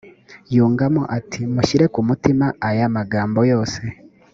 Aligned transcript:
yungamo 0.53 1.01
ati 1.17 1.41
mushyire 1.53 1.85
ku 1.93 1.99
mutima 2.07 2.45
aya 2.69 2.85
magambo 2.95 3.39
yose, 3.51 3.81